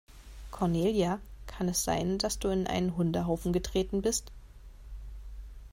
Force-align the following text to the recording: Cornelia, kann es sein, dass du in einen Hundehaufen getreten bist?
Cornelia, 0.49 1.19
kann 1.45 1.69
es 1.69 1.83
sein, 1.83 2.17
dass 2.17 2.39
du 2.39 2.47
in 2.49 2.65
einen 2.65 2.97
Hundehaufen 2.97 3.53
getreten 3.53 4.01
bist? 4.01 4.31